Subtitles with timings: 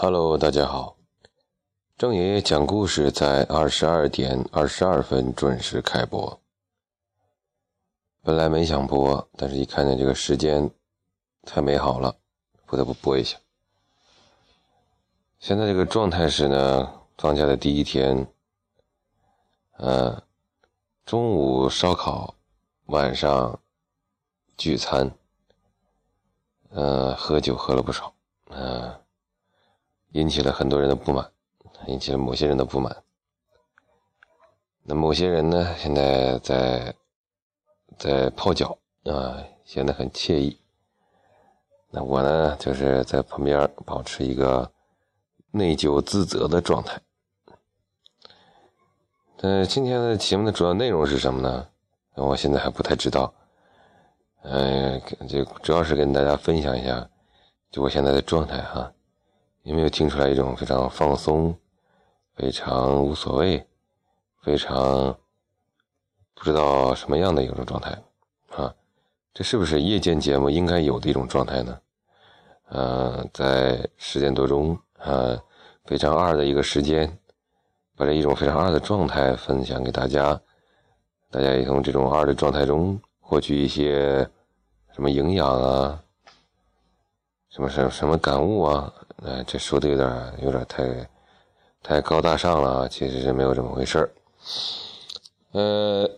[0.00, 0.96] Hello，大家好。
[1.96, 6.40] 郑爷爷讲故事在二十二点二十二分准时开播。
[8.22, 10.70] 本来没想播，但是一看见这个时间
[11.42, 12.14] 太美好了，
[12.64, 13.36] 不得不播一下。
[15.40, 18.24] 现在这个状态是呢，放假的第一天，
[19.78, 20.22] 嗯，
[21.04, 22.36] 中午烧烤，
[22.86, 23.58] 晚上
[24.56, 25.10] 聚餐，
[26.70, 28.14] 嗯，喝酒喝了不少，
[28.50, 28.94] 嗯。
[30.18, 31.30] 引起了很多人的不满，
[31.86, 33.04] 引起了某些人的不满。
[34.82, 36.94] 那某些人呢，现在在
[37.96, 40.58] 在泡脚啊，显得很惬意。
[41.90, 44.68] 那我呢，就是在旁边保持一个
[45.52, 47.00] 内疚自责的状态。
[49.40, 51.68] 那今天的节目的主要内容是什么呢？
[52.16, 53.32] 我现在还不太知道。
[54.42, 57.08] 嗯，就主要是跟大家分享一下，
[57.70, 58.92] 就我现在的状态哈。
[59.68, 61.54] 有没有听出来一种非常放松、
[62.34, 63.66] 非常无所谓、
[64.40, 65.14] 非常
[66.32, 67.90] 不知道什么样的一种状态
[68.48, 68.74] 啊？
[69.34, 71.78] 这是不是夜间节目应该有的一种状态呢？
[72.70, 75.38] 呃，在十点多钟啊，
[75.84, 77.18] 非常二的一个时间，
[77.94, 80.40] 把这一种非常二的状态分享给大家，
[81.30, 84.26] 大家也从这种二的状态中获取一些
[84.94, 86.02] 什么营养啊？
[87.50, 88.92] 什么什什么感悟啊？
[89.22, 91.08] 呃，这说的有点有点太
[91.82, 94.10] 太高大上了，其实是没有这么回事儿。
[95.52, 96.08] 呃，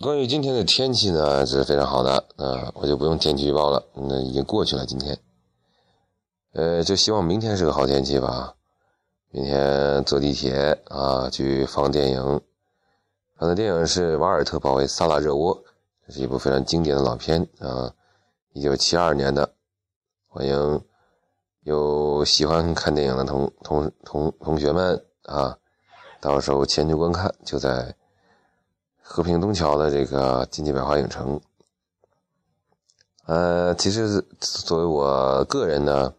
[0.00, 5.16] 关于今天的天气呢是非常好的，啊，我就不用天气预报了，那已经过去了今天。
[6.52, 8.54] 呃，就希望明天是个好天气吧。
[9.30, 12.40] 明天坐地铁啊去放电影，
[13.36, 15.56] 放的电影是《瓦尔特保卫萨拉热窝》，
[16.06, 17.92] 这是一部非常经典的老片啊，
[18.52, 19.54] 一九七二年的，
[20.34, 20.82] 欢迎。
[21.62, 25.56] 有喜欢看电影的同同同同学们啊，
[26.20, 27.94] 到时候前去观看，就在
[29.00, 31.40] 和平东桥的这个金鸡百花影城。
[33.26, 36.12] 呃，其实作为我个人呢，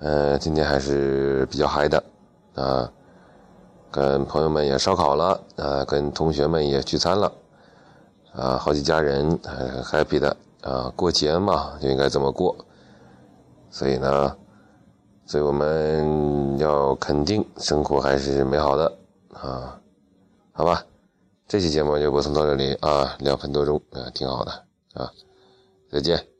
[0.00, 2.02] 呃，今天还是比较嗨的
[2.56, 2.92] 啊，
[3.92, 7.32] 跟朋友们也烧烤了啊，跟同学们也聚餐了
[8.32, 12.56] 啊，好几家人还 happy 的啊，过节嘛就应该这么过。
[13.74, 14.36] 所以呢，
[15.26, 18.98] 所以我们要肯定生活还是美好的
[19.32, 19.80] 啊，
[20.52, 20.86] 好吧，
[21.48, 24.52] 这期节目就播送到这里啊，两分多钟啊，挺好的
[24.94, 25.10] 啊，
[25.90, 26.33] 再见。